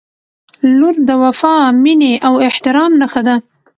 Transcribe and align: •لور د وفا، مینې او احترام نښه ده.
•لور 0.77 0.95
د 1.07 1.09
وفا، 1.23 1.55
مینې 1.83 2.13
او 2.27 2.33
احترام 2.47 2.91
نښه 3.01 3.21
ده. 3.27 3.35